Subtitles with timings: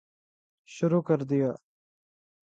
[0.75, 1.51] شروع کردیا